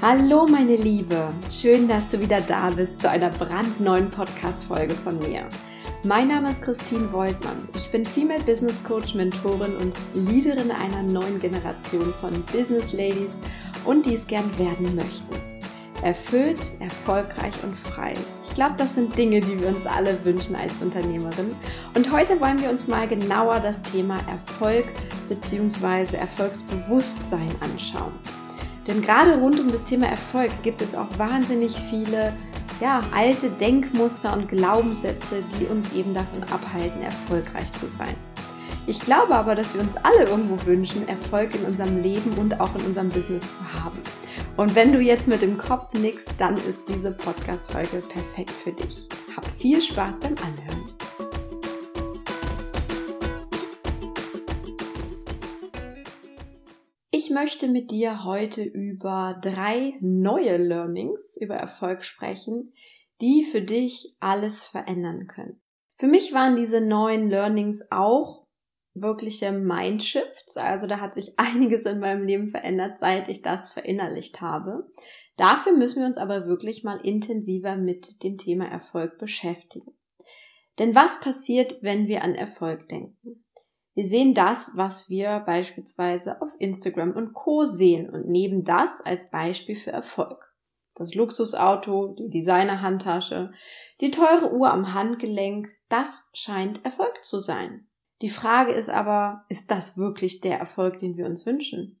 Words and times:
Hallo 0.00 0.46
meine 0.46 0.76
Liebe, 0.76 1.34
schön, 1.50 1.88
dass 1.88 2.06
du 2.06 2.20
wieder 2.20 2.40
da 2.40 2.70
bist 2.70 3.00
zu 3.00 3.10
einer 3.10 3.30
brandneuen 3.30 4.08
Podcast-Folge 4.12 4.94
von 4.94 5.18
mir. 5.18 5.48
Mein 6.04 6.28
Name 6.28 6.50
ist 6.50 6.62
Christine 6.62 7.12
Woltmann. 7.12 7.68
Ich 7.76 7.90
bin 7.90 8.06
Female 8.06 8.44
Business 8.44 8.84
Coach, 8.84 9.16
Mentorin 9.16 9.74
und 9.74 9.96
Leaderin 10.14 10.70
einer 10.70 11.02
neuen 11.02 11.40
Generation 11.40 12.14
von 12.20 12.44
Business 12.52 12.92
Ladies 12.92 13.40
und 13.84 14.06
die 14.06 14.14
es 14.14 14.24
gern 14.24 14.56
werden 14.56 14.94
möchten. 14.94 15.34
Erfüllt, 16.04 16.74
erfolgreich 16.78 17.54
und 17.64 17.76
frei. 17.76 18.14
Ich 18.40 18.54
glaube, 18.54 18.74
das 18.76 18.94
sind 18.94 19.18
Dinge, 19.18 19.40
die 19.40 19.58
wir 19.60 19.66
uns 19.66 19.84
alle 19.84 20.24
wünschen 20.24 20.54
als 20.54 20.80
Unternehmerin. 20.80 21.56
Und 21.96 22.12
heute 22.12 22.40
wollen 22.40 22.62
wir 22.62 22.70
uns 22.70 22.86
mal 22.86 23.08
genauer 23.08 23.58
das 23.58 23.82
Thema 23.82 24.20
Erfolg 24.28 24.84
bzw. 25.28 26.18
Erfolgsbewusstsein 26.18 27.50
anschauen. 27.60 28.12
Denn 28.88 29.02
gerade 29.02 29.38
rund 29.38 29.60
um 29.60 29.70
das 29.70 29.84
Thema 29.84 30.06
Erfolg 30.06 30.50
gibt 30.62 30.82
es 30.82 30.94
auch 30.94 31.06
wahnsinnig 31.18 31.78
viele 31.90 32.32
ja, 32.80 33.00
alte 33.14 33.50
Denkmuster 33.50 34.32
und 34.32 34.48
Glaubenssätze, 34.48 35.42
die 35.58 35.66
uns 35.66 35.92
eben 35.92 36.14
davon 36.14 36.42
abhalten, 36.44 37.02
erfolgreich 37.02 37.70
zu 37.72 37.88
sein. 37.88 38.16
Ich 38.86 39.00
glaube 39.00 39.34
aber, 39.34 39.54
dass 39.54 39.74
wir 39.74 39.82
uns 39.82 39.96
alle 39.96 40.24
irgendwo 40.24 40.64
wünschen, 40.64 41.06
Erfolg 41.06 41.54
in 41.54 41.64
unserem 41.64 42.00
Leben 42.00 42.32
und 42.38 42.58
auch 42.58 42.74
in 42.76 42.86
unserem 42.86 43.10
Business 43.10 43.58
zu 43.58 43.60
haben. 43.74 44.00
Und 44.56 44.74
wenn 44.74 44.92
du 44.92 45.00
jetzt 45.00 45.28
mit 45.28 45.42
dem 45.42 45.58
Kopf 45.58 45.92
nickst, 45.92 46.30
dann 46.38 46.56
ist 46.56 46.88
diese 46.88 47.12
Podcast-Folge 47.12 48.02
perfekt 48.08 48.50
für 48.50 48.72
dich. 48.72 49.06
Hab 49.36 49.46
viel 49.60 49.82
Spaß 49.82 50.20
beim 50.20 50.34
Anhören. 50.42 50.87
Ich 57.28 57.34
möchte 57.34 57.68
mit 57.68 57.90
dir 57.90 58.24
heute 58.24 58.62
über 58.62 59.38
drei 59.42 59.98
neue 60.00 60.56
Learnings 60.56 61.36
über 61.36 61.56
Erfolg 61.56 62.02
sprechen, 62.02 62.72
die 63.20 63.44
für 63.44 63.60
dich 63.60 64.16
alles 64.18 64.64
verändern 64.64 65.26
können. 65.26 65.60
Für 65.98 66.06
mich 66.06 66.32
waren 66.32 66.56
diese 66.56 66.80
neuen 66.80 67.28
Learnings 67.28 67.86
auch 67.90 68.46
wirkliche 68.94 69.52
Mindshifts, 69.52 70.56
also 70.56 70.86
da 70.86 71.00
hat 71.00 71.12
sich 71.12 71.34
einiges 71.38 71.82
in 71.82 72.00
meinem 72.00 72.24
Leben 72.24 72.48
verändert, 72.48 72.96
seit 72.98 73.28
ich 73.28 73.42
das 73.42 73.72
verinnerlicht 73.72 74.40
habe. 74.40 74.80
Dafür 75.36 75.76
müssen 75.76 76.00
wir 76.00 76.06
uns 76.06 76.16
aber 76.16 76.46
wirklich 76.46 76.82
mal 76.82 76.98
intensiver 77.04 77.76
mit 77.76 78.24
dem 78.24 78.38
Thema 78.38 78.64
Erfolg 78.64 79.18
beschäftigen. 79.18 79.92
Denn 80.78 80.94
was 80.94 81.20
passiert, 81.20 81.82
wenn 81.82 82.08
wir 82.08 82.24
an 82.24 82.34
Erfolg 82.34 82.88
denken? 82.88 83.44
Wir 83.98 84.06
sehen 84.06 84.32
das, 84.32 84.70
was 84.76 85.10
wir 85.10 85.40
beispielsweise 85.40 86.40
auf 86.40 86.52
Instagram 86.60 87.16
und 87.16 87.34
Co 87.34 87.64
sehen 87.64 88.08
und 88.08 88.28
nehmen 88.28 88.62
das 88.62 89.00
als 89.00 89.28
Beispiel 89.28 89.74
für 89.74 89.90
Erfolg. 89.90 90.54
Das 90.94 91.16
Luxusauto, 91.16 92.14
die 92.16 92.30
Designerhandtasche, 92.30 93.50
die 94.00 94.12
teure 94.12 94.52
Uhr 94.52 94.70
am 94.70 94.94
Handgelenk, 94.94 95.70
das 95.88 96.30
scheint 96.34 96.84
Erfolg 96.84 97.24
zu 97.24 97.40
sein. 97.40 97.88
Die 98.22 98.28
Frage 98.28 98.70
ist 98.70 98.88
aber, 98.88 99.44
ist 99.48 99.72
das 99.72 99.98
wirklich 99.98 100.38
der 100.38 100.60
Erfolg, 100.60 100.98
den 100.98 101.16
wir 101.16 101.26
uns 101.26 101.44
wünschen? 101.44 102.00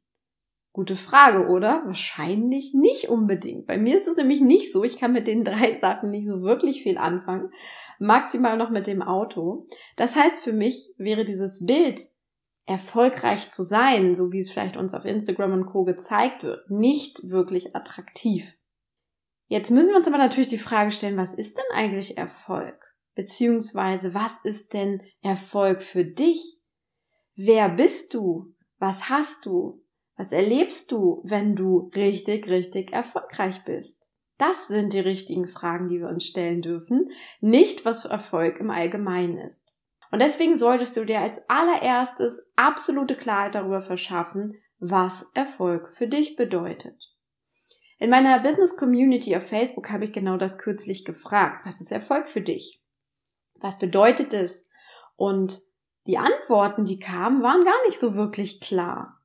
Gute 0.72 0.94
Frage, 0.94 1.48
oder? 1.48 1.82
Wahrscheinlich 1.84 2.74
nicht 2.74 3.08
unbedingt. 3.08 3.66
Bei 3.66 3.76
mir 3.76 3.96
ist 3.96 4.06
es 4.06 4.16
nämlich 4.16 4.40
nicht 4.40 4.72
so. 4.72 4.84
Ich 4.84 4.98
kann 4.98 5.12
mit 5.12 5.26
den 5.26 5.42
drei 5.42 5.74
Sachen 5.74 6.12
nicht 6.12 6.28
so 6.28 6.42
wirklich 6.42 6.80
viel 6.80 6.96
anfangen 6.96 7.50
maximal 7.98 8.56
noch 8.56 8.70
mit 8.70 8.86
dem 8.86 9.02
Auto. 9.02 9.66
Das 9.96 10.16
heißt, 10.16 10.40
für 10.42 10.52
mich 10.52 10.94
wäre 10.96 11.24
dieses 11.24 11.64
Bild, 11.64 12.00
erfolgreich 12.68 13.50
zu 13.50 13.62
sein, 13.62 14.14
so 14.14 14.30
wie 14.30 14.40
es 14.40 14.50
vielleicht 14.50 14.76
uns 14.76 14.92
auf 14.92 15.06
Instagram 15.06 15.52
und 15.54 15.66
Co 15.66 15.84
gezeigt 15.84 16.42
wird, 16.42 16.70
nicht 16.70 17.30
wirklich 17.30 17.74
attraktiv. 17.74 18.58
Jetzt 19.46 19.70
müssen 19.70 19.90
wir 19.90 19.96
uns 19.96 20.06
aber 20.06 20.18
natürlich 20.18 20.48
die 20.48 20.58
Frage 20.58 20.90
stellen, 20.90 21.16
was 21.16 21.32
ist 21.32 21.56
denn 21.56 21.64
eigentlich 21.74 22.18
Erfolg? 22.18 22.94
Beziehungsweise, 23.14 24.12
was 24.14 24.38
ist 24.44 24.74
denn 24.74 25.02
Erfolg 25.22 25.82
für 25.82 26.04
dich? 26.04 26.60
Wer 27.34 27.70
bist 27.70 28.12
du? 28.12 28.54
Was 28.78 29.08
hast 29.08 29.46
du? 29.46 29.82
Was 30.16 30.32
erlebst 30.32 30.92
du, 30.92 31.22
wenn 31.24 31.56
du 31.56 31.90
richtig, 31.94 32.48
richtig 32.48 32.92
erfolgreich 32.92 33.64
bist? 33.64 34.07
Das 34.38 34.68
sind 34.68 34.92
die 34.92 35.00
richtigen 35.00 35.48
Fragen, 35.48 35.88
die 35.88 35.98
wir 35.98 36.08
uns 36.08 36.24
stellen 36.24 36.62
dürfen, 36.62 37.10
nicht 37.40 37.84
was 37.84 38.04
Erfolg 38.04 38.58
im 38.60 38.70
Allgemeinen 38.70 39.36
ist. 39.38 39.66
Und 40.10 40.20
deswegen 40.20 40.56
solltest 40.56 40.96
du 40.96 41.04
dir 41.04 41.20
als 41.20 41.48
allererstes 41.50 42.48
absolute 42.56 43.16
Klarheit 43.16 43.56
darüber 43.56 43.82
verschaffen, 43.82 44.54
was 44.78 45.30
Erfolg 45.34 45.92
für 45.92 46.06
dich 46.06 46.36
bedeutet. 46.36 46.94
In 47.98 48.10
meiner 48.10 48.38
Business 48.38 48.76
Community 48.76 49.36
auf 49.36 49.46
Facebook 49.46 49.90
habe 49.90 50.04
ich 50.04 50.12
genau 50.12 50.36
das 50.36 50.56
kürzlich 50.56 51.04
gefragt. 51.04 51.66
Was 51.66 51.80
ist 51.80 51.90
Erfolg 51.90 52.28
für 52.28 52.40
dich? 52.40 52.80
Was 53.56 53.78
bedeutet 53.78 54.32
es? 54.32 54.70
Und 55.16 55.60
die 56.06 56.16
Antworten, 56.16 56.84
die 56.84 57.00
kamen, 57.00 57.42
waren 57.42 57.64
gar 57.64 57.86
nicht 57.86 57.98
so 57.98 58.14
wirklich 58.14 58.60
klar. 58.60 59.20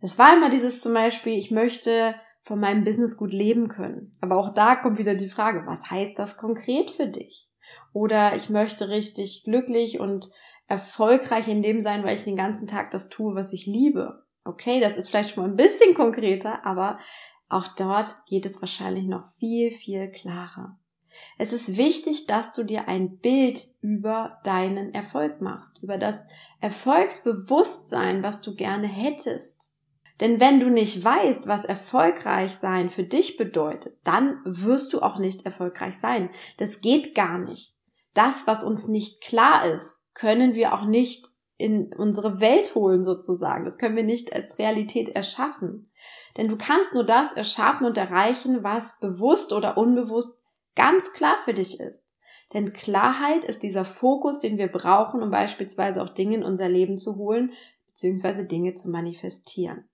Es 0.00 0.18
war 0.18 0.36
immer 0.36 0.50
dieses 0.50 0.80
zum 0.80 0.94
Beispiel, 0.94 1.38
ich 1.38 1.52
möchte 1.52 2.16
von 2.42 2.60
meinem 2.60 2.84
Business 2.84 3.16
gut 3.16 3.32
leben 3.32 3.68
können. 3.68 4.16
Aber 4.20 4.36
auch 4.36 4.52
da 4.52 4.76
kommt 4.76 4.98
wieder 4.98 5.14
die 5.14 5.28
Frage, 5.28 5.62
was 5.66 5.90
heißt 5.90 6.18
das 6.18 6.36
konkret 6.36 6.90
für 6.90 7.06
dich? 7.06 7.48
Oder 7.92 8.34
ich 8.34 8.50
möchte 8.50 8.88
richtig 8.88 9.44
glücklich 9.44 10.00
und 10.00 10.30
erfolgreich 10.66 11.48
in 11.48 11.62
dem 11.62 11.80
sein, 11.80 12.04
weil 12.04 12.14
ich 12.14 12.24
den 12.24 12.36
ganzen 12.36 12.66
Tag 12.66 12.90
das 12.90 13.08
tue, 13.08 13.34
was 13.34 13.52
ich 13.52 13.66
liebe. 13.66 14.24
Okay, 14.44 14.80
das 14.80 14.96
ist 14.96 15.08
vielleicht 15.08 15.30
schon 15.30 15.44
mal 15.44 15.50
ein 15.50 15.56
bisschen 15.56 15.94
konkreter, 15.94 16.66
aber 16.66 16.98
auch 17.48 17.68
dort 17.68 18.16
geht 18.26 18.44
es 18.44 18.60
wahrscheinlich 18.60 19.06
noch 19.06 19.26
viel, 19.38 19.70
viel 19.70 20.10
klarer. 20.10 20.78
Es 21.38 21.52
ist 21.52 21.76
wichtig, 21.76 22.26
dass 22.26 22.52
du 22.54 22.64
dir 22.64 22.88
ein 22.88 23.18
Bild 23.18 23.68
über 23.82 24.40
deinen 24.44 24.94
Erfolg 24.94 25.40
machst, 25.40 25.82
über 25.82 25.98
das 25.98 26.26
Erfolgsbewusstsein, 26.60 28.22
was 28.22 28.40
du 28.40 28.54
gerne 28.54 28.86
hättest. 28.86 29.71
Denn 30.22 30.38
wenn 30.38 30.60
du 30.60 30.70
nicht 30.70 31.02
weißt, 31.02 31.48
was 31.48 31.64
erfolgreich 31.64 32.52
sein 32.52 32.90
für 32.90 33.02
dich 33.02 33.36
bedeutet, 33.36 33.98
dann 34.04 34.40
wirst 34.44 34.92
du 34.92 35.00
auch 35.00 35.18
nicht 35.18 35.44
erfolgreich 35.46 35.98
sein. 35.98 36.30
Das 36.58 36.80
geht 36.80 37.16
gar 37.16 37.38
nicht. 37.38 37.74
Das, 38.14 38.46
was 38.46 38.62
uns 38.62 38.86
nicht 38.86 39.20
klar 39.20 39.66
ist, 39.66 40.06
können 40.14 40.54
wir 40.54 40.74
auch 40.74 40.84
nicht 40.84 41.26
in 41.56 41.92
unsere 41.92 42.38
Welt 42.38 42.76
holen 42.76 43.02
sozusagen. 43.02 43.64
Das 43.64 43.78
können 43.78 43.96
wir 43.96 44.04
nicht 44.04 44.32
als 44.32 44.60
Realität 44.60 45.08
erschaffen. 45.08 45.90
Denn 46.36 46.46
du 46.46 46.56
kannst 46.56 46.94
nur 46.94 47.04
das 47.04 47.32
erschaffen 47.32 47.84
und 47.84 47.98
erreichen, 47.98 48.62
was 48.62 49.00
bewusst 49.00 49.52
oder 49.52 49.76
unbewusst 49.76 50.40
ganz 50.76 51.12
klar 51.12 51.38
für 51.44 51.52
dich 51.52 51.80
ist. 51.80 52.06
Denn 52.52 52.72
Klarheit 52.72 53.44
ist 53.44 53.64
dieser 53.64 53.84
Fokus, 53.84 54.38
den 54.38 54.56
wir 54.56 54.68
brauchen, 54.68 55.20
um 55.20 55.32
beispielsweise 55.32 56.00
auch 56.00 56.10
Dinge 56.10 56.36
in 56.36 56.44
unser 56.44 56.68
Leben 56.68 56.96
zu 56.96 57.16
holen, 57.16 57.54
beziehungsweise 57.88 58.46
Dinge 58.46 58.74
zu 58.74 58.88
manifestieren. 58.88 59.88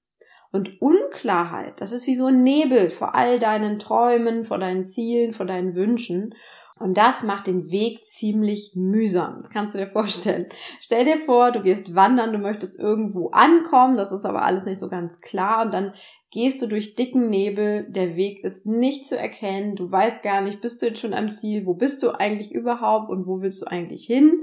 Und 0.51 0.81
Unklarheit, 0.81 1.81
das 1.81 1.93
ist 1.93 2.07
wie 2.07 2.15
so 2.15 2.27
ein 2.27 2.43
Nebel 2.43 2.91
vor 2.91 3.15
all 3.15 3.39
deinen 3.39 3.79
Träumen, 3.79 4.45
vor 4.45 4.59
deinen 4.59 4.87
Zielen, 4.87 5.33
vor 5.33 5.45
deinen 5.45 5.75
Wünschen. 5.75 6.35
Und 6.79 6.97
das 6.97 7.25
macht 7.25 7.49
den 7.49 7.71
Weg 7.71 8.05
ziemlich 8.05 8.73
mühsam. 8.75 9.39
Das 9.39 9.51
kannst 9.51 9.75
du 9.75 9.79
dir 9.79 9.89
vorstellen. 9.89 10.47
Stell 10.81 11.05
dir 11.05 11.19
vor, 11.19 11.51
du 11.51 11.61
gehst 11.61 11.95
wandern, 11.95 12.33
du 12.33 12.39
möchtest 12.39 12.79
irgendwo 12.79 13.31
ankommen, 13.31 13.97
das 13.97 14.13
ist 14.13 14.25
aber 14.25 14.43
alles 14.43 14.65
nicht 14.65 14.79
so 14.79 14.89
ganz 14.89 15.21
klar 15.21 15.65
und 15.65 15.75
dann 15.75 15.93
gehst 16.31 16.61
du 16.63 16.67
durch 16.67 16.95
dicken 16.95 17.31
Nebel, 17.31 17.91
der 17.91 18.17
Weg 18.17 18.45
ist 18.45 18.67
nicht 18.67 19.07
zu 19.07 19.19
erkennen, 19.19 19.77
du 19.77 19.91
weißt 19.91 20.23
gar 20.23 20.41
nicht, 20.43 20.61
bist 20.61 20.81
du 20.83 20.87
jetzt 20.87 21.01
schon 21.01 21.15
am 21.15 21.31
Ziel, 21.31 21.67
wo 21.67 21.75
bist 21.75 22.03
du 22.03 22.11
eigentlich 22.11 22.53
überhaupt 22.53 23.11
und 23.11 23.27
wo 23.27 23.41
willst 23.41 23.63
du 23.63 23.67
eigentlich 23.67 24.05
hin? 24.05 24.43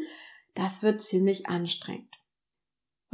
Das 0.55 0.83
wird 0.83 1.01
ziemlich 1.01 1.47
anstrengend. 1.47 2.14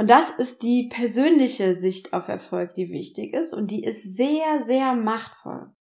Und 0.01 0.09
das 0.09 0.31
ist 0.31 0.63
die 0.63 0.89
persönliche 0.91 1.75
Sicht 1.75 2.11
auf 2.13 2.27
Erfolg, 2.27 2.73
die 2.73 2.89
wichtig 2.89 3.35
ist 3.35 3.53
und 3.53 3.69
die 3.69 3.83
ist 3.83 4.15
sehr, 4.15 4.59
sehr 4.59 4.95
machtvoll. 4.95 5.75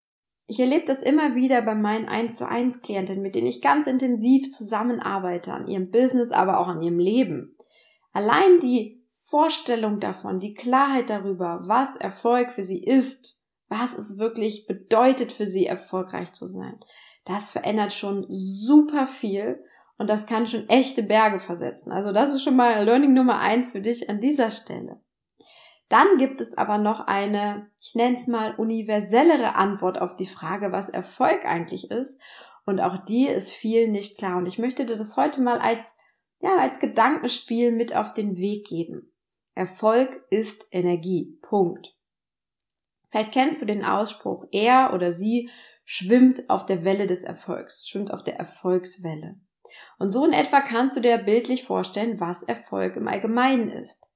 Ich 0.46 0.60
erlebe 0.60 0.84
das 0.84 1.02
immer 1.02 1.36
wieder 1.36 1.62
bei 1.62 1.74
meinen 1.74 2.10
1 2.10 2.36
zu 2.36 2.46
1 2.46 2.82
Klientinnen, 2.82 3.22
mit 3.22 3.36
denen 3.36 3.48
ich 3.48 3.62
ganz 3.62 3.88
intensiv 3.88 4.50
zusammenarbeite 4.50 5.54
an 5.54 5.70
ihrem 5.70 5.90
Business, 5.90 6.32
aber 6.32 6.60
auch 6.60 6.68
an 6.68 6.82
ihrem 6.82 7.00
Leben. 7.00 7.56
Allein 8.12 8.60
die 8.60 9.02
Vorstellung 9.22 10.02
davon, 10.02 10.42
die 10.42 10.54
Klarheit 10.54 11.10
darüber, 11.10 11.62
was 11.68 11.96
Erfolg 11.96 12.52
für 12.52 12.64
sie 12.64 12.84
ist, 12.84 13.42
was 13.70 13.94
es 13.94 14.18
wirklich 14.18 14.68
bedeutet 14.68 15.32
für 15.32 15.46
sie, 15.46 15.66
erfolgreich 15.66 16.34
zu 16.34 16.46
sein, 16.46 16.78
das 17.24 17.54
verändert 17.54 17.94
schon 17.94 18.26
super 18.28 19.08
viel 19.08 19.64
und 20.00 20.10
das 20.10 20.26
kann 20.26 20.48
schon 20.48 20.68
echte 20.70 21.04
Berge 21.04 21.42
versetzen. 21.42 21.92
Also 21.92 22.14
das 22.14 22.34
ist 22.34 22.42
schon 22.42 22.56
mal 22.56 22.86
Learning 22.86 23.14
Nummer 23.14 23.40
eins 23.40 23.74
für 23.74 23.82
dich 23.82 24.10
an 24.10 24.22
dieser 24.22 24.50
Stelle. 24.50 25.02
Dann 25.90 26.18
gibt 26.18 26.40
es 26.40 26.58
aber 26.58 26.78
noch 26.78 27.02
eine, 27.02 27.70
ich 27.82 27.96
nenne 27.96 28.16
es 28.16 28.26
mal, 28.26 28.56
universellere 28.56 29.56
Antwort 29.56 30.00
auf 30.00 30.16
die 30.16 30.26
Frage, 30.26 30.72
was 30.72 30.88
Erfolg 30.88 31.46
eigentlich 31.46 31.92
ist. 31.92 32.20
Und 32.66 32.80
auch 32.80 32.98
die 32.98 33.28
ist 33.28 33.52
vielen 33.52 33.92
nicht 33.92 34.18
klar. 34.18 34.38
Und 34.38 34.48
ich 34.48 34.58
möchte 34.58 34.86
dir 34.86 34.96
das 34.96 35.18
heute 35.18 35.42
mal 35.42 35.60
als, 35.60 35.98
ja, 36.42 36.58
als 36.58 36.80
Gedankenspiel 36.80 37.74
mit 37.74 37.94
auf 37.94 38.14
den 38.14 38.38
Weg 38.38 38.68
geben. 38.68 39.12
Erfolg 39.54 40.24
ist 40.30 40.68
Energie. 40.72 41.38
Punkt. 41.42 41.94
Vielleicht 43.10 43.34
kennst 43.34 43.62
du 43.62 43.66
den 43.66 43.84
Ausspruch, 43.84 44.46
er 44.52 44.94
oder 44.94 45.12
sie 45.12 45.50
schwimmt 45.84 46.50
auf 46.50 46.66
der 46.66 46.86
Welle 46.86 47.06
des 47.06 47.24
Erfolgs, 47.24 47.86
schwimmt 47.86 48.14
auf 48.14 48.24
der 48.24 48.38
Erfolgswelle. 48.38 49.42
Und 50.00 50.10
so 50.10 50.26
in 50.26 50.34
etwa 50.34 50.62
kannst 50.62 50.96
du 50.98 51.02
dir 51.02 51.18
bildlich 51.18 51.66
vorstellen, 51.66 52.20
was 52.20 52.44
Erfolg 52.44 52.96
im 52.96 53.08
Allgemeinen 53.08 53.70
ist. 53.70 54.08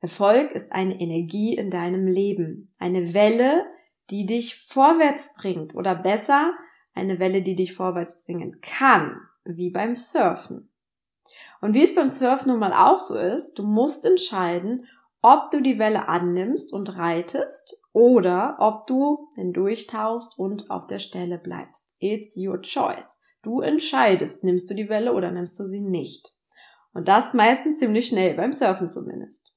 Erfolg 0.00 0.52
ist 0.52 0.72
eine 0.72 1.00
Energie 1.00 1.54
in 1.54 1.70
deinem 1.70 2.06
Leben, 2.06 2.74
eine 2.78 3.14
Welle, 3.14 3.64
die 4.10 4.26
dich 4.26 4.56
vorwärts 4.56 5.34
bringt 5.34 5.74
oder 5.74 5.94
besser 5.94 6.52
eine 6.94 7.18
Welle, 7.18 7.40
die 7.40 7.54
dich 7.54 7.74
vorwärts 7.74 8.24
bringen 8.24 8.60
kann, 8.60 9.16
wie 9.44 9.70
beim 9.70 9.94
Surfen. 9.94 10.70
Und 11.62 11.74
wie 11.74 11.84
es 11.84 11.94
beim 11.94 12.08
Surfen 12.08 12.50
nun 12.50 12.60
mal 12.60 12.74
auch 12.74 12.98
so 12.98 13.16
ist, 13.16 13.58
du 13.58 13.62
musst 13.62 14.04
entscheiden, 14.04 14.86
ob 15.22 15.50
du 15.50 15.62
die 15.62 15.78
Welle 15.78 16.08
annimmst 16.08 16.72
und 16.72 16.98
reitest 16.98 17.78
oder 17.92 18.56
ob 18.58 18.86
du 18.86 19.28
hindurchtauchst 19.36 20.38
und 20.38 20.70
auf 20.70 20.86
der 20.86 20.98
Stelle 20.98 21.38
bleibst. 21.38 21.94
It's 22.00 22.36
your 22.36 22.60
choice. 22.60 23.21
Du 23.42 23.60
entscheidest, 23.60 24.44
nimmst 24.44 24.70
du 24.70 24.74
die 24.74 24.88
Welle 24.88 25.12
oder 25.12 25.30
nimmst 25.30 25.58
du 25.58 25.66
sie 25.66 25.80
nicht. 25.80 26.32
Und 26.94 27.08
das 27.08 27.34
meistens 27.34 27.78
ziemlich 27.78 28.06
schnell, 28.06 28.34
beim 28.34 28.52
Surfen 28.52 28.88
zumindest. 28.88 29.52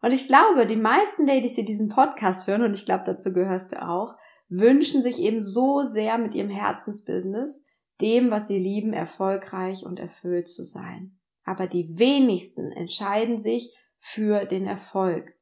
Und 0.00 0.12
ich 0.12 0.26
glaube, 0.26 0.66
die 0.66 0.76
meisten 0.76 1.26
Ladies, 1.26 1.54
die 1.54 1.64
diesen 1.64 1.88
Podcast 1.88 2.48
hören, 2.48 2.62
und 2.62 2.74
ich 2.74 2.84
glaube, 2.84 3.04
dazu 3.06 3.32
gehörst 3.32 3.72
du 3.72 3.86
auch, 3.86 4.16
wünschen 4.48 5.02
sich 5.02 5.20
eben 5.20 5.40
so 5.40 5.82
sehr 5.82 6.18
mit 6.18 6.34
ihrem 6.34 6.50
Herzensbusiness, 6.50 7.64
dem, 8.00 8.30
was 8.30 8.48
sie 8.48 8.58
lieben, 8.58 8.92
erfolgreich 8.92 9.84
und 9.86 10.00
erfüllt 10.00 10.48
zu 10.48 10.64
sein. 10.64 11.18
Aber 11.44 11.66
die 11.66 11.98
wenigsten 11.98 12.72
entscheiden 12.72 13.38
sich 13.38 13.76
für 13.98 14.44
den 14.44 14.66
Erfolg. 14.66 15.34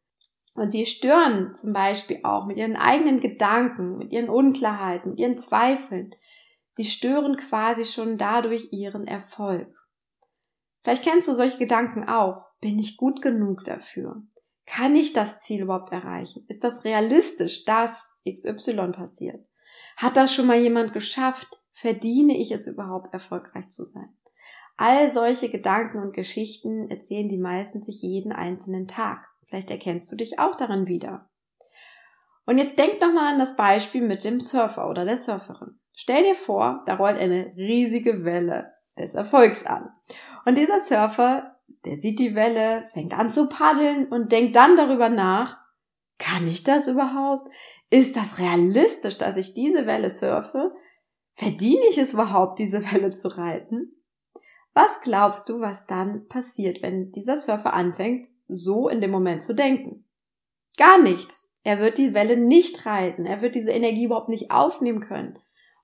Und 0.55 0.71
sie 0.71 0.85
stören 0.85 1.53
zum 1.55 1.73
Beispiel 1.73 2.21
auch 2.23 2.47
mit 2.47 2.59
ihren 2.59 2.77
eigenen 2.77 3.21
Gedanken, 3.21 3.97
mit 3.97 4.13
ihren 4.13 4.29
Unklarheiten, 4.29 5.13
mit 5.13 5.21
ihren 5.21 5.39
Zweifeln. 5.39 6.15
Sie 6.71 6.85
stören 6.85 7.37
quasi 7.37 7.85
schon 7.85 8.17
dadurch 8.17 8.69
ihren 8.71 9.07
Erfolg. 9.07 9.69
Vielleicht 10.83 11.03
kennst 11.03 11.29
du 11.29 11.33
solche 11.33 11.59
Gedanken 11.59 12.09
auch. 12.09 12.47
Bin 12.61 12.79
ich 12.79 12.97
gut 12.97 13.21
genug 13.23 13.65
dafür? 13.65 14.23
Kann 14.67 14.95
ich 14.95 15.13
das 15.13 15.41
Ziel 15.41 15.63
überhaupt 15.63 15.91
erreichen? 15.91 16.45
Ist 16.49 16.63
das 16.63 16.85
realistisch, 16.85 17.65
dass 17.65 18.15
XY 18.29 18.93
passiert? 18.93 19.45
Hat 19.97 20.17
das 20.17 20.33
schon 20.33 20.47
mal 20.47 20.59
jemand 20.59 20.93
geschafft? 20.93 21.49
Verdiene 21.73 22.39
ich 22.39 22.53
es 22.53 22.69
überhaupt, 22.69 23.13
erfolgreich 23.13 23.69
zu 23.69 23.85
sein? 23.85 24.17
All 24.77 25.11
solche 25.11 25.51
Gedanken 25.51 25.99
und 25.99 26.15
Geschichten 26.15 26.89
erzählen 26.89 27.29
die 27.29 27.37
meisten 27.37 27.83
sich 27.83 28.01
jeden 28.01 28.33
einzelnen 28.33 28.87
Tag. 28.87 29.27
Vielleicht 29.47 29.71
erkennst 29.71 30.11
du 30.13 30.17
dich 30.17 30.39
auch 30.39 30.55
darin 30.55 30.87
wieder. 30.87 31.29
Und 32.47 32.59
jetzt 32.59 32.79
denk 32.79 33.01
nochmal 33.01 33.33
an 33.33 33.39
das 33.39 33.57
Beispiel 33.57 34.03
mit 34.03 34.25
dem 34.25 34.39
Surfer 34.39 34.89
oder 34.89 35.05
der 35.05 35.17
Surferin. 35.17 35.80
Stell 35.93 36.23
dir 36.23 36.35
vor, 36.35 36.83
da 36.87 36.97
rollt 36.97 37.19
eine 37.19 37.53
riesige 37.57 38.25
Welle 38.25 38.73
des 38.99 39.15
Erfolgs 39.15 39.67
an. 39.67 39.91
Und 40.45 40.57
dieser 40.57 40.79
Surfer, 40.79 41.57
der 41.85 41.97
sieht 41.97 42.19
die 42.19 42.35
Welle, 42.35 42.87
fängt 42.93 43.19
an 43.19 43.31
zu 43.31 43.49
paddeln 43.49 44.09
und 44.09 44.33
denkt 44.33 44.57
dann 44.57 44.77
darüber 44.77 45.09
nach, 45.09 45.59
kann 46.19 46.47
ich 46.47 46.65
das 46.65 46.89
überhaupt? 46.89 47.45
Ist 47.91 48.17
das 48.17 48.39
realistisch, 48.39 49.19
dass 49.19 49.37
ich 49.37 49.55
diese 49.55 49.87
Welle 49.87 50.11
surfe? 50.11 50.73
Verdiene 51.33 51.83
ich 51.89 51.99
es 51.99 52.13
überhaupt, 52.13 52.59
diese 52.59 52.83
Welle 52.93 53.11
zu 53.11 53.29
reiten? 53.29 53.83
Was 54.73 55.01
glaubst 55.01 55.49
du, 55.49 55.61
was 55.61 55.87
dann 55.87 56.29
passiert, 56.29 56.83
wenn 56.83 57.11
dieser 57.11 57.37
Surfer 57.37 57.75
anfängt, 57.75 58.29
so 58.51 58.89
in 58.89 59.01
dem 59.01 59.11
Moment 59.11 59.43
zu 59.43 59.55
denken. 59.55 60.05
Gar 60.77 60.99
nichts. 60.99 61.53
Er 61.63 61.79
wird 61.79 61.99
die 61.99 62.15
Welle 62.15 62.37
nicht 62.37 62.87
reiten. 62.87 63.27
Er 63.27 63.43
wird 63.43 63.55
diese 63.55 63.71
Energie 63.71 64.05
überhaupt 64.05 64.29
nicht 64.29 64.51
aufnehmen 64.51 65.01
können 65.01 65.39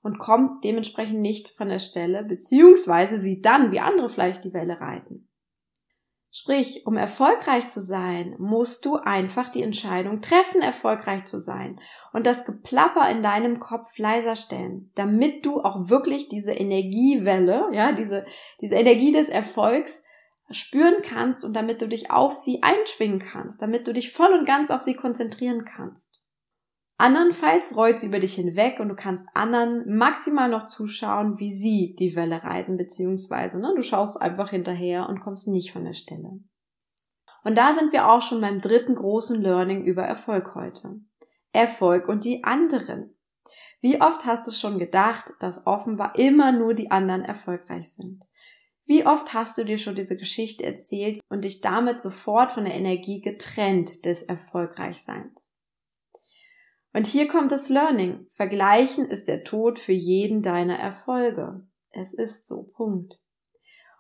und 0.07 0.19
kommt 0.19 0.63
dementsprechend 0.65 1.21
nicht 1.21 1.51
von 1.51 1.69
der 1.69 1.81
Stelle, 1.81 2.23
beziehungsweise 2.23 3.19
sieht 3.19 3.45
dann, 3.45 3.73
wie 3.73 3.81
andere 3.81 4.09
vielleicht 4.09 4.45
die 4.45 4.55
Welle 4.55 4.81
reiten. 4.81 5.29
Sprich, 6.31 6.83
um 6.87 6.97
erfolgreich 6.97 7.67
zu 7.67 7.81
sein, 7.81 8.37
musst 8.39 8.85
du 8.85 8.97
einfach 8.97 9.49
die 9.49 9.63
Entscheidung 9.63 10.21
treffen, 10.21 10.61
erfolgreich 10.61 11.25
zu 11.25 11.39
sein 11.39 11.81
und 12.13 12.27
das 12.27 12.45
Geplapper 12.45 13.11
in 13.11 13.23
deinem 13.23 13.59
Kopf 13.59 13.99
leiser 13.99 14.37
stellen, 14.37 14.93
damit 14.95 15.45
du 15.45 15.61
auch 15.61 15.89
wirklich 15.89 16.29
diese 16.29 16.53
Energiewelle, 16.53 17.71
ja, 17.73 17.93
diese, 17.93 18.27
diese 18.61 18.77
Energie 18.77 19.13
des 19.13 19.29
Erfolgs 19.29 20.05
spüren 20.51 20.97
kannst 21.03 21.45
und 21.45 21.55
damit 21.55 21.83
du 21.83 21.89
dich 21.89 22.13
auf 22.13 22.37
sie 22.37 22.63
einschwingen 22.63 23.19
kannst, 23.19 23.61
damit 23.61 23.89
du 23.89 23.93
dich 23.93 24.13
voll 24.13 24.33
und 24.33 24.47
ganz 24.47 24.71
auf 24.71 24.83
sie 24.83 24.95
konzentrieren 24.95 25.65
kannst. 25.65 26.21
Andernfalls 26.99 27.77
rollt 27.77 27.99
sie 27.99 28.07
über 28.07 28.21
dich 28.21 28.35
hinweg 28.35 28.81
und 28.81 28.89
du 28.89 28.95
kannst 28.95 29.27
anderen 29.35 29.85
maximal 29.99 30.49
noch 30.49 30.65
zuschauen, 30.65 31.39
wie 31.39 31.51
sie 31.51 31.95
die 31.99 32.17
Welle 32.17 32.43
reiten, 32.43 32.79
beziehungsweise 32.79 33.61
ne, 33.61 33.73
du 33.77 33.83
schaust 33.83 34.21
einfach 34.21 34.51
hinterher 34.51 35.09
und 35.09 35.21
kommst 35.21 35.47
nicht 35.47 35.73
von 35.73 35.85
der 35.85 35.93
Stelle. 35.93 36.41
Und 37.45 37.59
da 37.59 37.75
sind 37.75 37.93
wir 37.93 38.09
auch 38.09 38.23
schon 38.23 38.41
beim 38.41 38.61
dritten 38.61 38.95
großen 38.95 39.41
Learning 39.41 39.85
über 39.85 40.03
Erfolg 40.03 40.55
heute. 40.55 41.01
Erfolg 41.53 42.09
und 42.09 42.25
die 42.25 42.45
anderen. 42.45 43.15
Wie 43.81 44.01
oft 44.01 44.25
hast 44.25 44.47
du 44.49 44.53
schon 44.53 44.79
gedacht, 44.79 45.33
dass 45.39 45.67
offenbar 45.67 46.19
immer 46.19 46.51
nur 46.51 46.75
die 46.75 46.91
anderen 46.91 47.23
erfolgreich 47.23 47.93
sind? 47.93 48.25
Wie 48.85 49.07
oft 49.07 49.35
hast 49.35 49.59
du 49.59 49.65
dir 49.65 49.79
schon 49.79 49.97
diese 49.97 50.17
Geschichte 50.17 50.65
erzählt 50.65 51.21
und 51.29 51.45
dich 51.45 51.61
damit 51.61 52.01
sofort 52.01 52.53
von 52.53 52.65
der 52.65 52.75
Energie 52.75 53.21
getrennt 53.21 54.05
des 54.05 54.23
Erfolgreichseins? 54.23 55.56
Und 56.97 57.07
hier 57.07 57.29
kommt 57.29 57.53
das 57.53 57.69
Learning. 57.69 58.27
Vergleichen 58.31 59.05
ist 59.05 59.29
der 59.29 59.45
Tod 59.45 59.79
für 59.79 59.93
jeden 59.93 60.41
deiner 60.41 60.79
Erfolge. 60.79 61.59
Es 61.91 62.15
ist 62.15 62.47
so. 62.47 62.63
Punkt. 62.63 63.21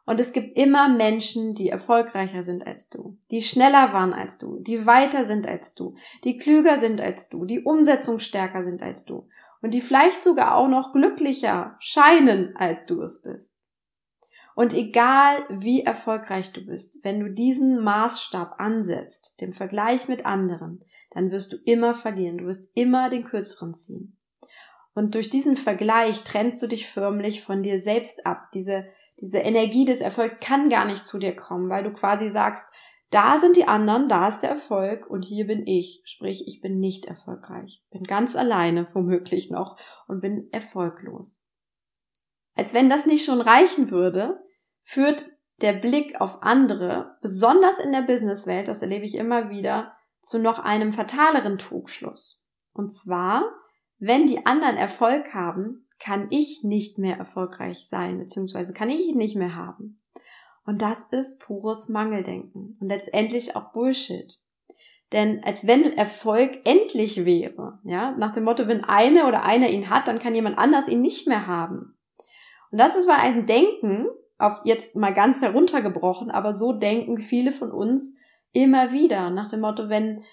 Und 0.06 0.19
es 0.19 0.32
gibt 0.32 0.56
immer 0.56 0.88
Menschen, 0.88 1.54
die 1.54 1.69
erfolgreicher 1.69 2.43
sind 2.43 2.66
als 2.66 2.88
du, 2.88 3.19
die 3.31 3.43
schneller 3.43 3.93
waren 3.93 4.14
als 4.14 4.38
du, 4.38 4.60
die 4.60 4.87
weiter 4.87 5.25
sind 5.25 5.46
als 5.46 5.75
du, 5.75 5.94
die 6.25 6.38
klüger 6.38 6.78
sind 6.78 7.02
als 7.02 7.28
du, 7.28 7.44
die 7.44 7.60
umsetzungsstärker 7.60 8.62
sind 8.62 8.81
als 8.81 9.04
du 9.04 9.28
und 9.60 9.75
die 9.75 9.82
vielleicht 9.82 10.22
sogar 10.22 10.54
auch 10.54 10.69
noch 10.69 10.94
glücklicher 10.94 11.76
scheinen, 11.81 12.56
als 12.56 12.87
du 12.87 13.02
es 13.02 13.20
bist. 13.20 13.58
Und 14.54 14.72
egal 14.72 15.44
wie 15.50 15.82
erfolgreich 15.82 16.50
du 16.52 16.64
bist, 16.64 17.00
wenn 17.04 17.20
du 17.20 17.28
diesen 17.28 17.84
Maßstab 17.84 18.54
ansetzt, 18.58 19.38
dem 19.43 19.52
Vergleich 19.52 20.08
mit 20.08 20.25
anderen, 20.25 20.82
dann 21.17 21.31
wirst 21.31 21.51
du 21.51 21.56
immer 21.65 21.94
verlieren, 21.94 22.37
du 22.37 22.44
wirst 22.44 22.70
immer 22.77 23.08
den 23.08 23.25
kürzeren 23.25 23.73
ziehen. 23.73 24.19
Und 24.94 25.15
durch 25.15 25.31
diesen 25.31 25.56
Vergleich 25.56 26.25
trennst 26.25 26.63
du 26.63 26.67
dich 26.67 26.89
förmlich 26.89 27.43
von 27.43 27.63
dir 27.63 27.79
selbst 27.79 28.27
ab. 28.27 28.51
Diese, 28.53 28.85
diese 29.19 29.39
Energie 29.39 29.87
des 29.87 30.03
Erfolgs 30.03 30.37
kann 30.41 30.69
gar 30.69 30.85
nicht 30.85 31.06
zu 31.06 31.19
dir 31.19 31.35
kommen, 31.35 31.70
weil 31.70 31.85
du 31.85 31.93
quasi 31.93 32.29
sagst, 32.29 32.67
da 33.08 33.39
sind 33.39 33.56
die 33.56 33.67
anderen, 33.67 34.08
da 34.08 34.29
ist 34.29 34.41
der 34.41 34.51
Erfolg 34.51 35.08
und 35.08 35.23
hier 35.25 35.46
bin 35.46 35.67
ich. 35.67 36.03
Sprich, 36.05 36.44
ich 36.46 36.61
bin 36.61 36.81
nicht 36.81 37.06
erfolgreich. 37.06 37.82
Bin 37.91 38.03
ganz 38.03 38.37
alleine, 38.37 38.87
womöglich 38.93 39.51
noch, 39.51 39.79
und 40.08 40.20
bin 40.20 40.49
erfolglos. 40.53 41.49
Als 42.55 42.75
wenn 42.75 42.91
das 42.91 43.06
nicht 43.06 43.25
schon 43.25 43.41
reichen 43.41 43.91
würde, 43.91 44.39
führt 44.82 45.31
der 45.63 45.73
Blick 45.73 46.20
auf 46.20 46.43
andere, 46.43 47.17
besonders 47.23 47.79
in 47.79 47.93
der 47.93 48.03
Businesswelt, 48.03 48.69
das 48.69 48.82
erlebe 48.82 49.06
ich 49.06 49.15
immer 49.15 49.49
wieder, 49.49 49.95
zu 50.20 50.39
noch 50.39 50.58
einem 50.58 50.93
fataleren 50.93 51.58
Trugschluss. 51.58 52.43
Und 52.73 52.93
zwar, 52.93 53.44
wenn 53.99 54.27
die 54.27 54.44
anderen 54.44 54.77
Erfolg 54.77 55.35
haben, 55.35 55.87
kann 55.99 56.27
ich 56.31 56.63
nicht 56.63 56.99
mehr 56.99 57.17
erfolgreich 57.17 57.89
sein, 57.89 58.19
beziehungsweise 58.19 58.73
kann 58.73 58.91
ich 58.91 59.08
ihn 59.08 59.17
nicht 59.17 59.37
mehr 59.37 59.55
haben. 59.55 60.01
Und 60.65 60.82
das 60.82 61.05
ist 61.05 61.41
pures 61.41 61.89
Mangeldenken 61.89 62.77
und 62.81 62.89
letztendlich 62.89 63.56
auch 63.56 63.73
Bullshit. 63.73 64.39
Denn 65.13 65.43
als 65.44 65.67
wenn 65.67 65.96
Erfolg 65.96 66.58
endlich 66.65 67.25
wäre, 67.25 67.79
ja, 67.85 68.11
nach 68.13 68.32
dem 68.32 68.44
Motto, 68.44 68.67
wenn 68.67 68.82
eine 68.82 69.27
oder 69.27 69.44
einer 69.44 69.69
ihn 69.69 69.89
hat, 69.89 70.08
dann 70.08 70.19
kann 70.19 70.35
jemand 70.35 70.58
anders 70.58 70.89
ihn 70.89 71.01
nicht 71.01 71.29
mehr 71.29 71.46
haben. 71.46 71.96
Und 72.73 72.79
das 72.79 72.96
ist 72.96 73.06
bei 73.06 73.15
einem 73.15 73.46
Denken, 73.46 74.08
auf 74.39 74.61
jetzt 74.65 74.96
mal 74.96 75.13
ganz 75.13 75.41
heruntergebrochen, 75.41 76.31
aber 76.31 76.53
so 76.53 76.73
denken 76.73 77.19
viele 77.19 77.53
von 77.53 77.70
uns 77.70 78.17
immer 78.56 78.91
wieder 78.93 79.31
nach 79.31 79.48
dem 79.48 79.60
Motto, 79.60 79.89
wenn 79.89 80.25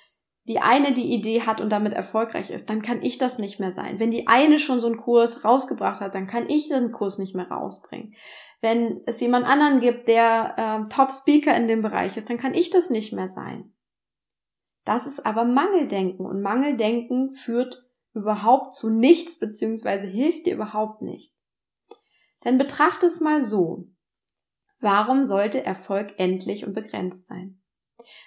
die 0.46 0.60
eine 0.60 0.94
die 0.94 1.13
Idee 1.13 1.42
hat 1.42 1.62
und 1.62 1.70
damit 1.70 1.94
erfolgreich 1.94 2.50
ist, 2.50 2.70
dann 2.70 2.82
kann 2.82 3.01
ich 3.01 3.18
das 3.18 3.39
nicht 3.39 3.60
mehr 3.60 3.72
sein. 3.72 4.00
Wenn 4.00 4.12
die 4.12 4.27
eine 4.27 4.60
schon 4.60 4.80
so 4.80 4.88
einen 4.88 4.98
Kurs 4.98 5.46
rausgebracht 5.46 6.01
hat, 6.01 6.15
dann 6.15 6.27
kann 6.27 6.50
ich 6.50 6.68
den 6.70 6.92
Kurs 6.92 7.18
nicht 7.18 7.36
mehr 7.36 7.50
rausbringen. 7.50 8.13
Wenn 8.62 9.01
es 9.06 9.20
jemand 9.20 9.46
anderen 9.46 9.80
gibt, 9.80 10.08
der 10.08 10.56
äh, 10.58 10.89
Top-Speaker 10.89 11.56
in 11.56 11.68
dem 11.68 11.82
Bereich 11.82 12.18
ist, 12.18 12.30
dann 12.30 12.38
kann 12.38 12.53
ich 12.53 12.70
das 12.70 12.89
nicht 12.89 13.13
mehr 13.13 13.27
sein. 13.27 13.74
Das 14.86 15.06
ist 15.06 15.25
aber 15.25 15.46
Mangeldenken 15.46 16.25
und 16.25 16.42
Mangeldenken 16.42 17.32
führt 17.32 17.86
überhaupt 18.13 18.74
zu 18.74 18.89
nichts 18.89 19.39
beziehungsweise 19.39 20.08
hilft 20.08 20.46
dir 20.46 20.56
überhaupt 20.56 21.01
nicht. 21.01 21.34
Denn 22.44 22.58
betrachte 22.58 23.06
es 23.06 23.22
mal 23.22 23.42
so. 23.42 23.88
Warum 24.82 25.24
sollte 25.24 25.63
Erfolg 25.63 26.15
endlich 26.18 26.68
und 26.68 26.74
begrenzt 26.74 27.27
sein? 27.27 27.62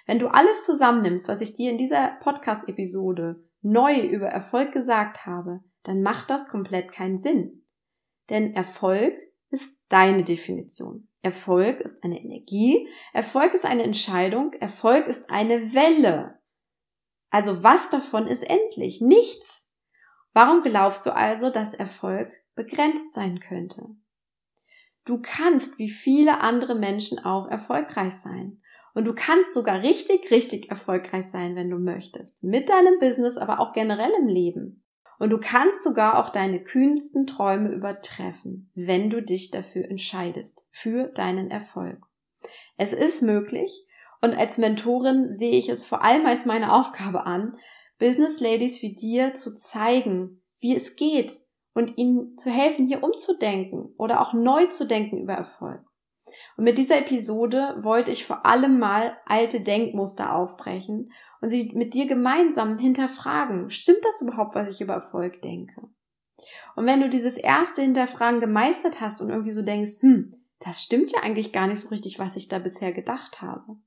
Wenn 0.07 0.19
du 0.19 0.29
alles 0.29 0.63
zusammennimmst, 0.63 1.27
was 1.27 1.41
ich 1.41 1.53
dir 1.53 1.69
in 1.69 1.77
dieser 1.77 2.17
Podcast-Episode 2.21 3.43
neu 3.61 3.99
über 3.99 4.27
Erfolg 4.27 4.71
gesagt 4.71 5.25
habe, 5.25 5.59
dann 5.83 6.01
macht 6.01 6.29
das 6.29 6.47
komplett 6.47 6.93
keinen 6.93 7.19
Sinn. 7.19 7.65
Denn 8.29 8.53
Erfolg 8.53 9.15
ist 9.49 9.81
deine 9.89 10.23
Definition. 10.23 11.09
Erfolg 11.21 11.81
ist 11.81 12.05
eine 12.05 12.21
Energie, 12.21 12.89
Erfolg 13.11 13.53
ist 13.53 13.65
eine 13.65 13.83
Entscheidung, 13.83 14.53
Erfolg 14.53 15.07
ist 15.07 15.29
eine 15.29 15.73
Welle. 15.73 16.39
Also 17.29 17.61
was 17.63 17.89
davon 17.89 18.27
ist 18.27 18.43
endlich? 18.43 19.01
Nichts. 19.01 19.73
Warum 20.31 20.61
glaubst 20.61 21.05
du 21.05 21.13
also, 21.13 21.49
dass 21.49 21.73
Erfolg 21.73 22.31
begrenzt 22.55 23.11
sein 23.11 23.41
könnte? 23.41 23.83
Du 25.03 25.19
kannst 25.21 25.77
wie 25.79 25.89
viele 25.89 26.39
andere 26.39 26.75
Menschen 26.75 27.19
auch 27.19 27.47
erfolgreich 27.47 28.13
sein. 28.13 28.61
Und 28.97 29.05
du 29.05 29.13
kannst 29.13 29.53
sogar 29.53 29.83
richtig, 29.83 30.31
richtig 30.31 30.71
erfolgreich 30.71 31.27
sein, 31.27 31.55
wenn 31.55 31.69
du 31.69 31.77
möchtest. 31.77 32.43
Mit 32.43 32.67
deinem 32.67 32.97
Business, 32.97 33.37
aber 33.37 33.59
auch 33.59 33.71
generell 33.71 34.09
im 34.19 34.27
Leben. 34.27 34.83
Und 35.19 35.29
du 35.29 35.37
kannst 35.37 35.83
sogar 35.83 36.17
auch 36.17 36.31
deine 36.31 36.63
kühnsten 36.63 37.27
Träume 37.27 37.69
übertreffen, 37.69 38.71
wenn 38.73 39.11
du 39.11 39.21
dich 39.21 39.51
dafür 39.51 39.85
entscheidest, 39.87 40.65
für 40.71 41.09
deinen 41.09 41.51
Erfolg. 41.51 41.99
Es 42.75 42.91
ist 42.91 43.21
möglich 43.21 43.85
und 44.23 44.35
als 44.35 44.57
Mentorin 44.57 45.29
sehe 45.29 45.59
ich 45.59 45.69
es 45.69 45.85
vor 45.85 46.03
allem 46.03 46.25
als 46.25 46.47
meine 46.47 46.73
Aufgabe 46.73 47.27
an, 47.27 47.55
Business 47.99 48.39
Ladies 48.39 48.81
wie 48.81 48.95
dir 48.95 49.35
zu 49.35 49.53
zeigen, 49.53 50.41
wie 50.57 50.75
es 50.75 50.95
geht 50.95 51.33
und 51.75 51.99
ihnen 51.99 52.35
zu 52.35 52.49
helfen, 52.49 52.83
hier 52.83 53.03
umzudenken 53.03 53.93
oder 53.99 54.21
auch 54.21 54.33
neu 54.33 54.65
zu 54.65 54.87
denken 54.87 55.19
über 55.19 55.33
Erfolg. 55.33 55.86
Und 56.57 56.63
mit 56.63 56.77
dieser 56.77 56.99
Episode 56.99 57.75
wollte 57.79 58.11
ich 58.11 58.25
vor 58.25 58.45
allem 58.45 58.79
mal 58.79 59.17
alte 59.25 59.61
Denkmuster 59.61 60.33
aufbrechen 60.33 61.11
und 61.41 61.49
sie 61.49 61.71
mit 61.73 61.93
dir 61.93 62.07
gemeinsam 62.07 62.77
hinterfragen, 62.77 63.69
stimmt 63.69 64.03
das 64.03 64.21
überhaupt, 64.21 64.55
was 64.55 64.67
ich 64.69 64.81
über 64.81 64.93
Erfolg 64.93 65.41
denke? 65.41 65.89
Und 66.75 66.85
wenn 66.85 67.01
du 67.01 67.09
dieses 67.09 67.37
erste 67.37 67.81
Hinterfragen 67.81 68.39
gemeistert 68.39 69.01
hast 69.01 69.21
und 69.21 69.29
irgendwie 69.29 69.51
so 69.51 69.61
denkst, 69.61 70.01
hm, 70.01 70.35
das 70.59 70.81
stimmt 70.81 71.11
ja 71.11 71.21
eigentlich 71.21 71.51
gar 71.51 71.67
nicht 71.67 71.79
so 71.79 71.89
richtig, 71.89 72.19
was 72.19 72.35
ich 72.35 72.47
da 72.47 72.59
bisher 72.59 72.91
gedacht 72.91 73.41
habe, 73.41 73.77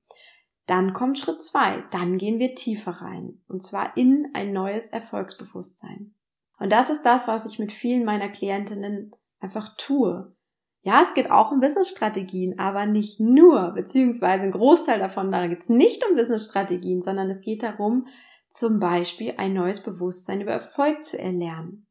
dann 0.67 0.93
kommt 0.93 1.19
Schritt 1.19 1.43
zwei. 1.43 1.83
Dann 1.91 2.17
gehen 2.17 2.39
wir 2.39 2.55
tiefer 2.55 2.93
rein. 2.93 3.43
Und 3.49 3.63
zwar 3.63 3.97
in 3.97 4.31
ein 4.35 4.53
neues 4.53 4.89
Erfolgsbewusstsein. 4.89 6.15
Und 6.59 6.71
das 6.71 6.91
ist 6.91 7.03
das, 7.03 7.27
was 7.27 7.47
ich 7.47 7.59
mit 7.59 7.73
vielen 7.73 8.05
meiner 8.05 8.29
Klientinnen 8.29 9.17
einfach 9.41 9.75
tue. 9.77 10.37
Ja, 10.83 11.01
es 11.03 11.13
geht 11.13 11.31
auch 11.31 11.53
um 11.53 11.61
Businessstrategien, 11.61 12.59
aber 12.59 12.87
nicht 12.87 13.21
nur, 13.21 13.73
beziehungsweise 13.73 14.45
ein 14.45 14.51
Großteil 14.51 14.99
davon, 14.99 15.31
da 15.31 15.47
geht 15.47 15.61
es 15.61 15.69
nicht 15.69 16.07
um 16.09 16.17
Businessstrategien, 16.17 17.03
sondern 17.03 17.29
es 17.29 17.43
geht 17.43 17.63
darum, 17.63 18.07
zum 18.49 18.81
Beispiel 18.81 19.35
ein 19.37 19.53
neues 19.53 19.83
Bewusstsein 19.83 20.41
über 20.41 20.53
Erfolg 20.53 21.05
zu 21.05 21.19
erlernen. 21.19 21.87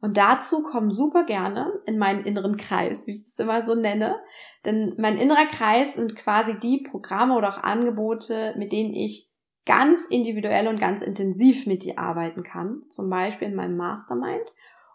Und 0.00 0.16
dazu 0.16 0.62
kommen 0.62 0.90
super 0.90 1.24
gerne 1.24 1.72
in 1.86 1.98
meinen 1.98 2.24
inneren 2.24 2.56
Kreis, 2.56 3.06
wie 3.06 3.12
ich 3.12 3.24
das 3.24 3.38
immer 3.38 3.62
so 3.62 3.74
nenne. 3.74 4.16
Denn 4.64 4.94
mein 4.98 5.18
innerer 5.18 5.46
Kreis 5.46 5.94
sind 5.94 6.14
quasi 6.14 6.58
die 6.58 6.84
Programme 6.88 7.34
oder 7.34 7.48
auch 7.48 7.62
Angebote, 7.62 8.54
mit 8.56 8.72
denen 8.72 8.94
ich 8.94 9.28
ganz 9.66 10.06
individuell 10.06 10.68
und 10.68 10.78
ganz 10.78 11.02
intensiv 11.02 11.66
mit 11.66 11.84
dir 11.84 11.98
arbeiten 11.98 12.42
kann. 12.42 12.82
Zum 12.88 13.10
Beispiel 13.10 13.48
in 13.48 13.56
meinem 13.56 13.76
Mastermind 13.76 14.52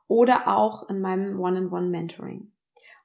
oder 0.07 0.47
auch 0.47 0.89
in 0.89 1.01
meinem 1.01 1.39
One-on-One-Mentoring. 1.39 2.51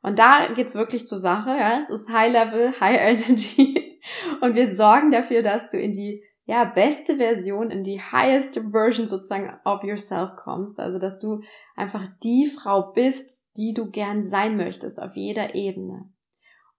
Und 0.03 0.19
da 0.19 0.53
geht's 0.55 0.75
wirklich 0.75 1.07
zur 1.07 1.19
Sache. 1.19 1.51
Ja? 1.51 1.81
Es 1.83 1.91
ist 1.91 2.09
High 2.09 2.33
Level, 2.33 2.73
High 2.81 3.01
Energy. 3.01 4.01
Und 4.41 4.55
wir 4.55 4.69
sorgen 4.69 5.11
dafür, 5.11 5.43
dass 5.43 5.69
du 5.69 5.79
in 5.79 5.93
die 5.93 6.23
ja, 6.45 6.65
beste 6.65 7.17
Version, 7.17 7.71
in 7.71 7.83
die 7.83 8.01
highest 8.01 8.59
Version 8.71 9.07
sozusagen 9.07 9.53
of 9.65 9.83
yourself 9.83 10.31
kommst. 10.37 10.81
Also, 10.81 10.99
dass 10.99 11.19
du 11.19 11.43
einfach 11.77 12.07
die 12.23 12.47
Frau 12.47 12.93
bist, 12.93 13.47
die 13.59 13.75
du 13.75 13.91
gern 13.91 14.23
sein 14.23 14.57
möchtest 14.57 15.03
auf 15.03 15.15
jeder 15.15 15.55
Ebene. 15.55 16.11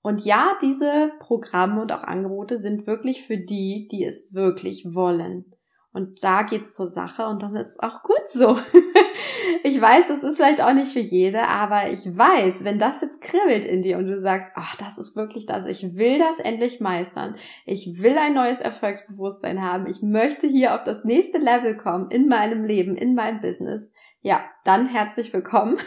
Und 0.01 0.25
ja, 0.25 0.57
diese 0.61 1.11
Programme 1.19 1.81
und 1.81 1.91
auch 1.91 2.03
Angebote 2.03 2.57
sind 2.57 2.87
wirklich 2.87 3.23
für 3.27 3.37
die, 3.37 3.87
die 3.91 4.03
es 4.03 4.33
wirklich 4.33 4.85
wollen. 4.95 5.53
Und 5.91 6.23
da 6.23 6.43
geht's 6.43 6.75
zur 6.75 6.85
Sache 6.85 7.25
und 7.25 7.41
dann 7.41 7.55
ist 7.55 7.81
auch 7.81 8.03
gut 8.03 8.27
so. 8.27 8.59
ich 9.63 9.81
weiß, 9.81 10.09
das 10.09 10.23
ist 10.23 10.37
vielleicht 10.37 10.61
auch 10.61 10.73
nicht 10.73 10.93
für 10.93 10.99
jede, 10.99 11.47
aber 11.47 11.89
ich 11.89 12.05
weiß, 12.15 12.63
wenn 12.63 12.77
das 12.77 13.01
jetzt 13.01 13.21
kribbelt 13.21 13.65
in 13.65 13.81
dir 13.81 13.97
und 13.97 14.05
du 14.05 14.19
sagst, 14.19 14.51
ach, 14.53 14.75
das 14.75 14.99
ist 14.99 15.15
wirklich 15.15 15.47
das, 15.47 15.65
ich 15.65 15.95
will 15.95 16.19
das 16.19 16.37
endlich 16.39 16.79
meistern, 16.79 17.35
ich 17.65 18.01
will 18.01 18.17
ein 18.19 18.35
neues 18.35 18.61
Erfolgsbewusstsein 18.61 19.63
haben, 19.63 19.87
ich 19.87 20.03
möchte 20.03 20.45
hier 20.45 20.75
auf 20.75 20.83
das 20.83 21.05
nächste 21.05 21.39
Level 21.39 21.75
kommen 21.75 22.11
in 22.11 22.27
meinem 22.27 22.63
Leben, 22.63 22.95
in 22.95 23.15
meinem 23.15 23.41
Business, 23.41 23.91
ja, 24.21 24.43
dann 24.65 24.87
herzlich 24.87 25.33
willkommen. 25.33 25.77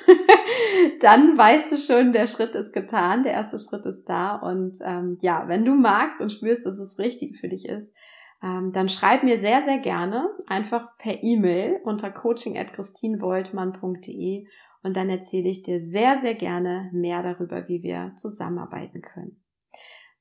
dann 1.00 1.38
weißt 1.38 1.70
du 1.70 1.76
schon, 1.76 2.12
der 2.12 2.26
Schritt 2.26 2.56
ist 2.56 2.72
getan, 2.72 3.22
der 3.22 3.34
erste 3.34 3.58
Schritt 3.58 3.86
ist 3.86 4.08
da 4.08 4.34
und 4.34 4.78
ähm, 4.84 5.18
ja, 5.20 5.44
wenn 5.46 5.64
du 5.64 5.74
magst 5.74 6.20
und 6.20 6.32
spürst, 6.32 6.66
dass 6.66 6.78
es 6.78 6.98
richtig 6.98 7.38
für 7.38 7.48
dich 7.48 7.68
ist, 7.68 7.94
dann 8.42 8.88
schreib 8.88 9.22
mir 9.22 9.38
sehr, 9.38 9.62
sehr 9.62 9.78
gerne 9.78 10.28
einfach 10.48 10.98
per 10.98 11.22
E-Mail 11.22 11.80
unter 11.84 12.10
coaching.christinvoltmann.de 12.10 14.48
und 14.82 14.96
dann 14.96 15.08
erzähle 15.08 15.48
ich 15.48 15.62
dir 15.62 15.78
sehr, 15.78 16.16
sehr 16.16 16.34
gerne 16.34 16.90
mehr 16.92 17.22
darüber, 17.22 17.68
wie 17.68 17.84
wir 17.84 18.10
zusammenarbeiten 18.16 19.00
können. 19.00 19.42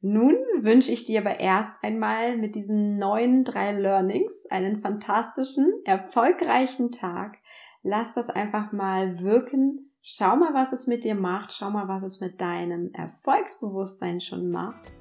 Nun 0.02 0.36
wünsche 0.60 0.92
ich 0.92 1.04
dir 1.04 1.22
aber 1.22 1.40
erst 1.40 1.84
einmal 1.84 2.38
mit 2.38 2.56
diesen 2.56 2.98
neuen 2.98 3.44
drei 3.44 3.72
Learnings 3.72 4.48
einen 4.50 4.80
fantastischen, 4.80 5.72
erfolgreichen 5.86 6.92
Tag. 6.92 7.38
Lass 7.84 8.14
das 8.14 8.30
einfach 8.30 8.72
mal 8.72 9.22
wirken. 9.22 9.92
Schau 10.02 10.36
mal, 10.36 10.56
was 10.56 10.74
es 10.74 10.88
mit 10.88 11.04
dir 11.04 11.14
macht. 11.14 11.54
Schau 11.54 11.70
mal, 11.70 11.88
was 11.88 12.02
es 12.02 12.20
mit 12.20 12.42
deinem 12.42 12.92
Erfolgsbewusstsein 12.94 14.20
schon 14.20 14.50
macht. 14.50 14.92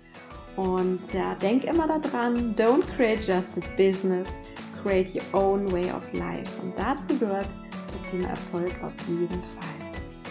Und 0.56 1.12
ja, 1.12 1.34
denk 1.36 1.64
immer 1.64 1.86
daran, 1.86 2.54
don't 2.54 2.84
create 2.96 3.26
just 3.26 3.58
a 3.58 3.60
business, 3.76 4.38
create 4.82 5.14
your 5.14 5.24
own 5.32 5.70
way 5.72 5.90
of 5.90 6.12
life. 6.12 6.50
Und 6.62 6.76
dazu 6.76 7.16
gehört 7.18 7.56
das 7.92 8.04
Thema 8.04 8.28
Erfolg 8.28 8.72
auf 8.82 8.92
jeden 9.08 9.28
Fall. 9.28 9.80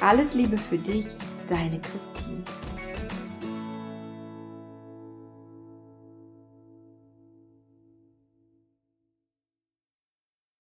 Alles 0.02 0.34
Liebe 0.34 0.58
für 0.58 0.78
dich, 0.78 1.06
deine 1.48 1.80
Christine. 1.80 2.44